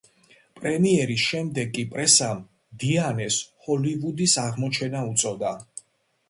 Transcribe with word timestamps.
პრემიერის 0.59 1.25
შემდეგ 1.31 1.69
კი 1.75 1.85
პრესამ 1.91 2.41
დიანეს 2.85 3.37
„ჰოლივუდის 3.67 4.35
აღმოჩენა“ 4.47 5.05
უწოდა. 5.13 5.55